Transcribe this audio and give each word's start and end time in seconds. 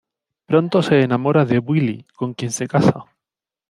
Pronto 0.47 0.81
se 0.81 1.01
enamora 1.01 1.45
de 1.45 1.59
Willie, 1.59 2.07
con 2.15 2.33
quien 2.33 2.49
se 2.51 2.67
casa. 2.67 3.05